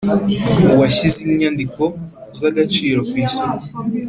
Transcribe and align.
uwashyize 0.73 1.17
inyandiko 1.27 1.83
z 2.37 2.39
agaciro 2.49 2.99
ku 3.09 3.13
isoko 3.25 3.63